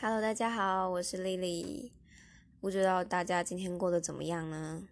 [0.00, 1.92] Hello，大家好，我是丽丽。
[2.60, 4.82] 不知道大家今天过得怎么样呢？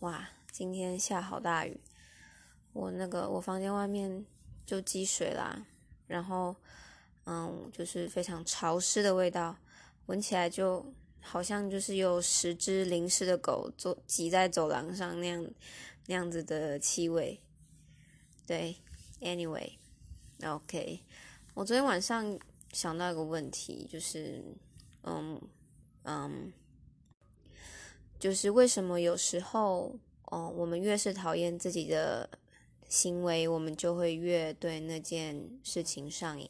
[0.00, 1.78] 哇，今天下好大雨，
[2.72, 4.24] 我那个我房间外面
[4.64, 5.66] 就积水啦，
[6.06, 6.56] 然后
[7.26, 9.56] 嗯，就是非常潮湿的味道，
[10.06, 10.84] 闻起来就
[11.20, 15.50] 好像就是有十只淋湿的狗坐挤在走廊上那样
[16.06, 17.38] 那样子的气味。
[18.46, 18.74] 对
[19.20, 21.00] ，Anyway，OK，
[21.54, 22.36] 我昨天晚上。
[22.72, 24.44] 想到一个问题，就是，
[25.02, 25.40] 嗯
[26.04, 26.52] 嗯，
[28.18, 32.30] 就是为什么有时候，哦，我们越是讨厌自己的
[32.88, 36.48] 行为，我们就会越对那件事情上瘾。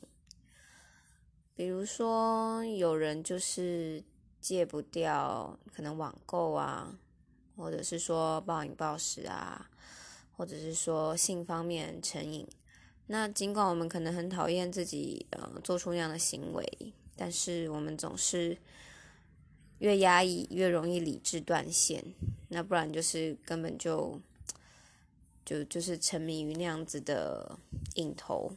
[1.55, 4.03] 比如说，有人就是
[4.41, 6.99] 戒不掉，可能网购啊，
[7.57, 9.71] 或者是说暴饮暴食啊，
[10.37, 12.47] 或者是说性方面成瘾。
[13.13, 16.65] 那尽管我们可能很讨厌自己呃做出那样的行为，
[17.17, 18.57] 但是我们总是
[19.81, 22.05] 越压抑越容易理智断线，
[22.51, 24.21] 那不然就是根本就
[25.45, 27.59] 就就是沉迷于那样子的
[27.97, 28.53] 瘾头。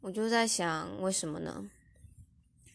[0.00, 1.70] 我就在想为什么呢？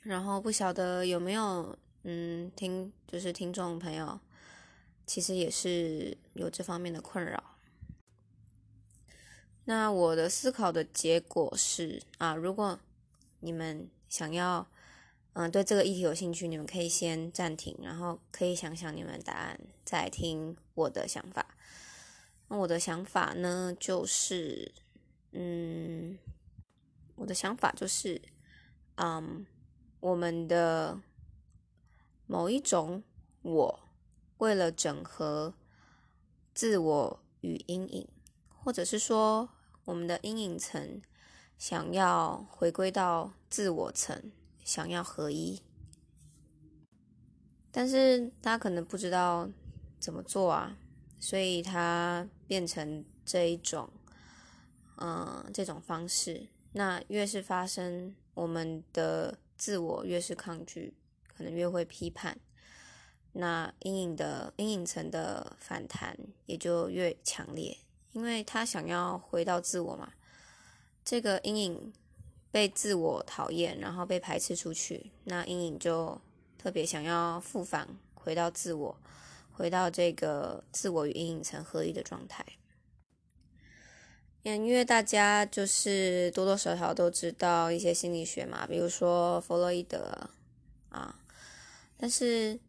[0.02, 4.18] 然后不晓得有没有嗯听就是听众朋友，
[5.06, 7.44] 其实也是有这方面的困扰。
[9.70, 12.80] 那我的思考的结果是啊，如果
[13.42, 14.67] 你们想要，
[15.34, 21.45] 嗯，对这个议题有兴趣，你们可以先暂停，然后可以想想你们的答案，再听我的想法。
[22.48, 24.72] 那我的想法呢，就是，
[25.34, 26.17] 嗯，
[27.14, 28.20] 我的想法就是，
[28.95, 29.45] 嗯，
[30.00, 31.00] 我们的
[32.26, 33.04] 某一种
[33.44, 33.80] 我，
[34.39, 35.54] 为了整合
[36.56, 38.08] 自我与阴影，
[38.64, 39.48] 或者是说。
[39.90, 41.02] 我们的阴影层
[41.58, 44.32] 想要回归到自我层，
[44.64, 45.64] 想要合一，
[47.72, 49.50] 但是他可能不知道
[50.00, 50.78] 怎么做啊，
[51.20, 53.89] 所以他变成这一种，
[54.98, 56.48] 嗯，这种方式。
[56.73, 60.94] 那越是发生，我们的自我越是抗拒，
[61.36, 62.39] 可能越会批判，
[63.33, 67.80] 那阴影的阴影层的反弹也就越强烈。
[68.11, 70.11] 因为他想要回到自我嘛，
[71.05, 71.93] 这个阴影
[72.52, 76.20] 被自我讨厌，然后被排斥出去，那阴影就
[76.58, 78.97] 特别想要复返，回到自我，
[79.52, 82.45] 回到这个自我与阴影层合一的状态。
[84.41, 90.30] 因为大家就是多多少少都知道一些心理学嘛，比如说弗洛伊德
[90.89, 91.20] 啊，
[91.95, 92.59] 但是。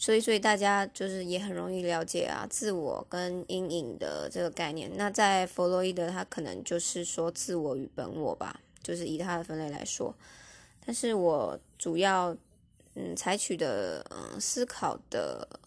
[0.00, 4.88] 所以，所以大家就是也很容易了解啊，自我跟阴影的这个概念。
[4.96, 10.14] 那在弗洛伊德，他可能就是说自我与本我吧，就是以他的分类来说。
[10.86, 12.36] 但是我主要
[12.94, 15.60] 嗯采取的嗯思考的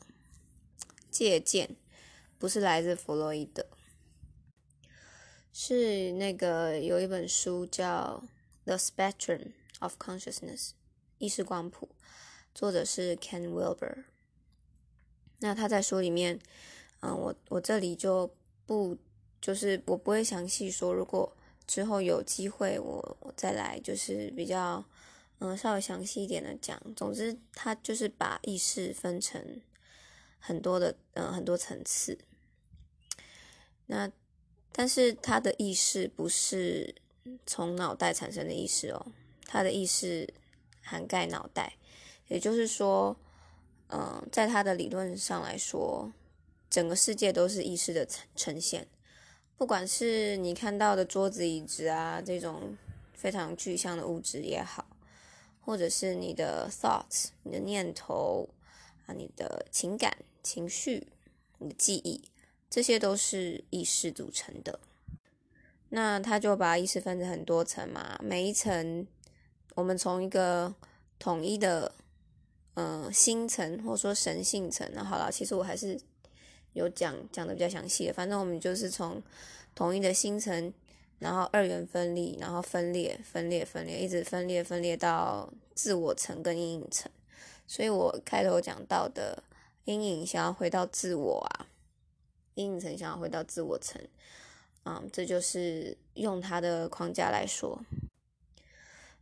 [1.10, 1.76] 借鉴，
[2.40, 3.66] 不是来自弗洛伊德，
[5.52, 8.24] 是那个有一本书叫
[8.66, 10.70] 《The Spectrum of Consciousness》
[11.18, 11.90] 意识光谱，
[12.56, 14.06] 作者是 Ken Wilber。
[15.44, 16.40] 那他在书里面，
[17.00, 18.32] 嗯，我我这里就
[18.68, 18.96] 不，
[19.42, 20.94] 就是我不会详细说。
[20.94, 21.36] 如果
[21.66, 24.86] 之后有机会，我我再来，就是比较，
[25.40, 26.80] 嗯，稍微详细一点的讲。
[26.96, 29.60] 总之，他就是把意识分成
[30.38, 32.20] 很多的，嗯，很多层次。
[33.88, 34.12] 那
[34.72, 36.94] 但是他的意识不是
[37.48, 39.08] 从脑袋产生的意识哦，
[39.48, 40.32] 他的意识
[40.84, 41.74] 涵盖脑袋，
[42.28, 43.18] 也就是说。
[43.94, 46.14] 嗯，在他的理论上来说，
[46.70, 48.88] 整个世界都是意识的呈呈现。
[49.58, 52.78] 不管是你看到的桌子、椅子啊，这种
[53.14, 54.88] 非常具象的物质也好，
[55.60, 58.48] 或者是你的 thoughts、你的念头
[59.06, 61.08] 啊、你的情感、情绪、
[61.58, 62.24] 你的记忆，
[62.70, 64.80] 这些都是意识组成的。
[65.90, 69.06] 那他就把意识分成很多层嘛，每一层
[69.76, 70.74] 我们从一个
[71.20, 71.92] 统一的。
[72.76, 76.00] 嗯，星层或者说神性层，那好了，其实我还是
[76.72, 78.14] 有讲讲的比较详细的。
[78.14, 79.22] 反正我们就是从
[79.76, 80.74] 统一的星层，
[81.20, 87.12] 然后二元分立，然后分裂、分裂、分裂，一直分裂、分裂到自我层跟阴影层。
[87.68, 89.44] 所以我开头讲到的
[89.84, 91.68] 阴影想要回到自我啊，
[92.56, 94.02] 阴影层想要回到自我层，
[94.86, 97.84] 嗯，这就是用它的框架来说。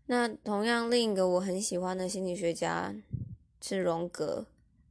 [0.05, 2.93] 那同样，另一个我很喜欢的心理学家。
[3.61, 4.45] 是荣格，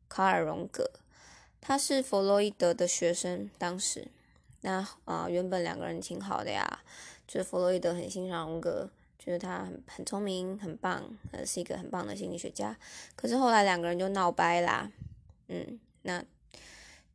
[0.09, 0.91] 卡尔荣格，
[1.61, 3.51] 他是弗洛伊德的学生。
[3.59, 4.09] 当时，
[4.61, 6.81] 那啊，原本两个人挺好的呀，
[7.27, 12.77] 就是弗洛伊德很欣赏荣格，觉得他很很聪明，很棒，呃，是一个很棒的心理学家。
[13.17, 14.91] 可是后来两个人就闹掰啦，
[15.49, 16.23] 嗯，那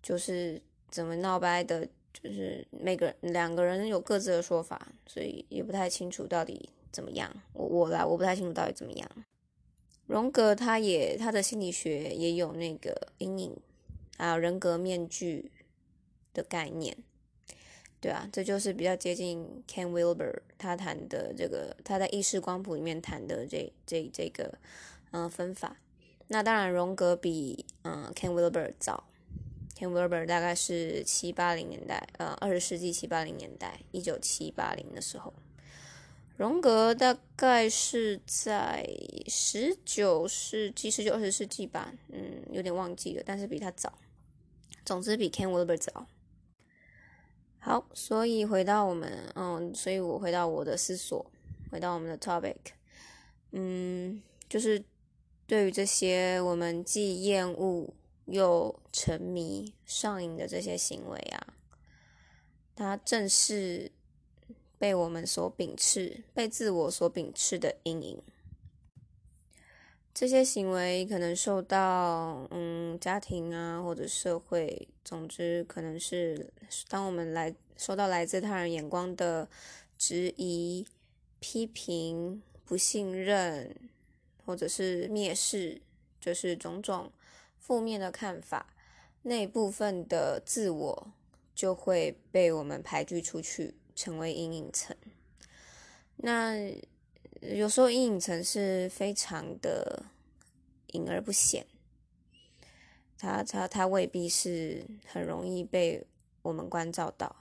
[0.01, 7.31] 就是怎么闹掰的，就是每个人两个人有各自的说法，所以也不太清楚到底怎么样。
[7.53, 9.09] 我我来，我不太清楚到底怎么样。
[10.13, 13.57] 荣格他也他的心理学也有那个阴影，
[14.15, 15.51] 还有人格面具
[16.36, 16.95] 的概念。
[18.00, 24.54] 对啊，这就是比较接近 Ken Wilber 他谈的这个，他在意识光谱里面谈的这这这个
[25.10, 25.77] 嗯分法。
[26.27, 29.06] 那当然，荣格比嗯 Ken Wilber 早
[29.75, 35.33] ，Ken Wilber 大概是七八零年代，呃，二十世纪七八零年代，一九七八零的时候。
[36.35, 38.88] 荣格大概是在
[39.27, 44.00] 十九世纪、十九二十世纪吧，嗯，有点忘记了，但是比他早。
[44.83, 46.07] 总之比 Ken Wilber 早。
[47.59, 51.25] 好，所以回到我们，嗯，所以我回到我的思索，
[51.71, 52.57] 回到我们的 topic，
[53.51, 54.83] 嗯，就是
[55.47, 57.94] 对于这些我们既厌恶
[58.25, 61.53] 又沉迷、上瘾的这些行为啊，
[62.75, 63.89] 它正是
[64.83, 68.21] 被我们所秉持、被自我所秉持的阴影。
[70.13, 76.51] 这些行为可能受到嗯家庭啊或者社会，总之可能是
[76.89, 79.47] 当我们来受到来自他人眼光的
[79.97, 80.86] 质疑、
[81.39, 83.74] 批评、不信任，
[84.45, 85.81] 或者是蔑视，
[86.19, 87.09] 就是种种
[87.57, 88.75] 负面的看法，
[89.21, 91.13] 那部分的自我
[91.56, 94.95] 就会被我们排拒出去，成为阴影层。
[96.17, 96.73] 那。
[97.41, 100.05] 有时候阴影层是非常的
[100.93, 101.67] 隐而不显，
[103.17, 106.05] 它它它未必是很容易被
[106.41, 107.35] 我们关照到。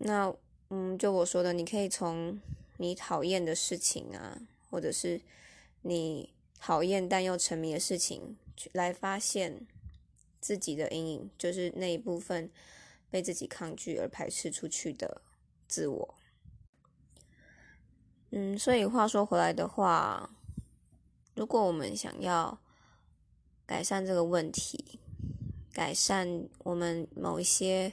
[0.00, 0.34] 那
[0.70, 2.40] 嗯，就我说的，你可以从
[2.78, 4.36] 你讨厌的事情啊，
[4.68, 5.20] 或者是
[5.82, 8.36] 你讨厌但又沉迷的事情，
[8.72, 9.64] 来发现
[10.40, 12.50] 自己的阴影，就是那一部分
[13.14, 15.22] 被自己抗拒而排斥出去的
[15.68, 16.14] 自我。
[18.30, 20.30] 嗯，所以话说回来的话，
[21.36, 22.58] 如果我们想要
[23.64, 24.98] 改善这个问题，
[25.72, 27.92] 改善我们某一些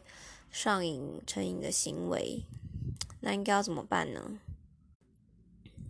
[0.49, 2.41] 上瘾成瘾的行为，
[3.19, 4.39] 那应该要怎么办呢？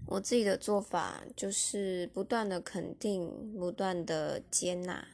[0.08, 5.08] 我自己的做法就是不断的肯定，不断的接纳，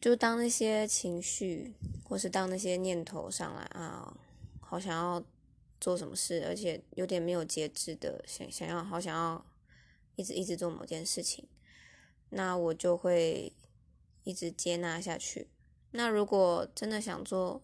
[0.00, 1.74] 就当那些情绪
[2.04, 4.16] 或是当那些念头上来啊，
[4.60, 5.22] 好想要。
[5.82, 9.42] 做什么事，而且有点没有节制的想想要，好想要
[10.14, 11.48] 一直一直做某件事情，
[12.28, 13.50] 那我就会
[14.24, 15.48] 一直接纳下去。
[15.92, 17.62] 那如果真的想做，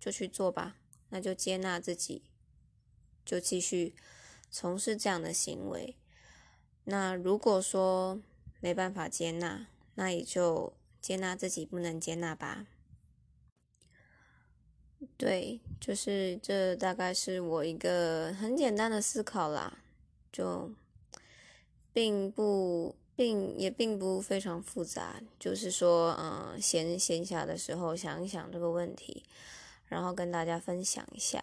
[0.00, 0.78] 就去做吧，
[1.10, 2.22] 那就接纳自己，
[3.22, 3.94] 就继续
[4.50, 5.94] 从事这样的行为。
[6.84, 8.18] 那如果说
[8.60, 10.72] 没办法接纳，那也就
[11.08, 12.66] 接纳自己不能接纳吧。
[15.16, 19.78] 对，就是这大概是我一个很简单的思考啦，
[20.30, 20.70] 就
[21.94, 29.24] 并不并也并不非常复杂，就是说，嗯，闲闲暇的时候想一想这个问题，
[29.86, 31.42] 然后跟大家分享一下。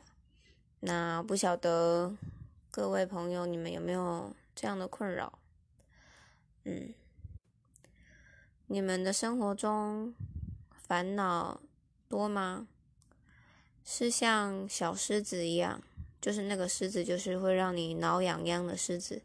[0.82, 2.16] 那不晓得
[2.70, 5.40] 各位朋友你们有没有这样的困扰？
[6.66, 6.94] 嗯，
[8.68, 10.16] 你们的生活中
[10.76, 11.62] 烦恼
[12.10, 12.68] 多吗？
[13.84, 15.84] 是像小狮子一样，
[16.20, 19.22] 就是那个狮子，就是会让你挠痒痒的狮子，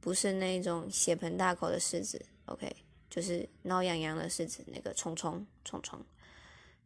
[0.00, 2.24] 不是那种血盆大口的狮子。
[2.46, 2.76] OK，
[3.10, 6.00] 就是挠痒痒的狮子，那个虫虫虫虫，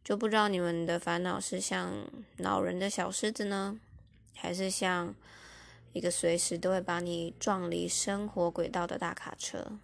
[0.03, 1.93] 就不知道你们的烦恼是像
[2.37, 3.79] 恼人的小狮子呢，
[4.33, 5.13] 还是像
[5.93, 9.77] 一个随时都会把你撞离生活轨道的大卡车？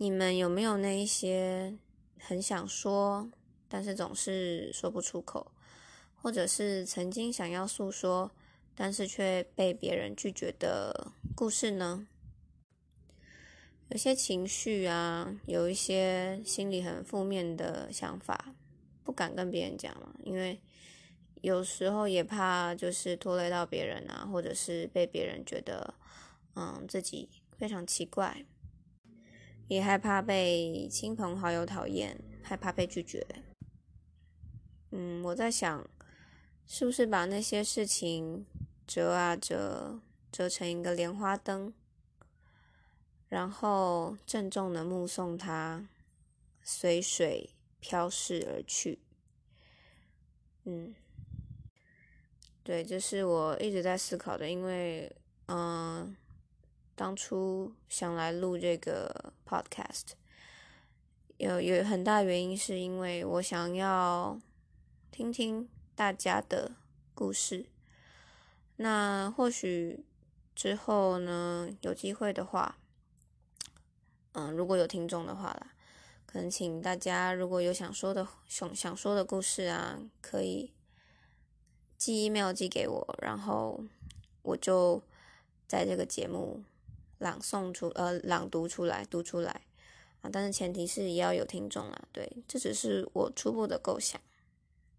[0.00, 1.76] 你们有没有那一些
[2.18, 3.28] 很想说？
[3.68, 5.50] 但是总是说不出口，
[6.14, 8.30] 或者是曾经想要诉说，
[8.76, 12.06] 但是却被别人拒绝的故事呢？
[13.88, 18.54] 有些情绪啊，有一些心里很负面的想法，
[19.02, 20.60] 不敢跟别人讲嘛，因为
[21.40, 25.92] 有时候也怕就是拖累到别人啊，或者是被别人觉得
[26.54, 27.28] 嗯自己
[27.58, 28.46] 非常奇怪，
[29.68, 33.26] 也害怕被亲朋好友讨厌，害怕被拒绝。
[34.90, 35.88] 嗯，我在想，
[36.66, 38.46] 是不是把那些事情
[38.86, 40.00] 折啊折，
[40.32, 41.74] 折成一个莲花灯，
[43.28, 45.86] 然后郑重的目送它
[46.62, 48.98] 随水飘逝而去。
[50.64, 50.94] 嗯，
[52.62, 55.14] 对，这是我一直在思考的，因为
[55.46, 56.16] 嗯，
[56.98, 60.14] 当初想来录这个 podcast，
[61.36, 64.40] 有有很大原因是因为我想要
[65.12, 66.72] 听听大家的
[67.14, 67.66] 故事。
[68.74, 70.04] 那或许
[70.56, 72.78] 之后呢，有机会的话，
[74.32, 75.74] 嗯，如果有听众的话啦，
[76.26, 80.72] 可能请大家如果有想说的想想说的故事啊，可以
[81.96, 83.84] 寄 email 寄给我，然后
[84.42, 85.00] 我就
[85.68, 86.64] 在这个节目
[87.18, 89.62] 朗诵出呃朗读出来读出来
[90.22, 94.20] 啊，但是前提是也要有听众啦，对，这只是我初步的构想，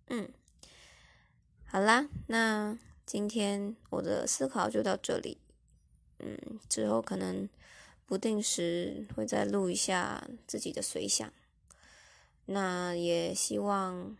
[0.07, 0.29] 嗯，
[1.65, 2.77] 好啦，那。
[3.05, 5.39] 今天我的思考就到这里，
[6.19, 6.37] 嗯，
[6.69, 7.49] 之后可能
[8.05, 11.33] 不定时会再录一下自己的随想。
[12.45, 14.15] 那也希望，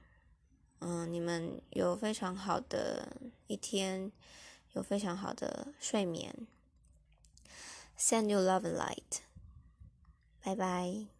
[0.80, 3.16] 嗯，你们有非常好的
[3.46, 4.12] 一天，
[4.74, 6.48] 有非常好的睡眠。
[8.02, 9.20] Send you love and light，
[10.42, 11.19] 拜拜。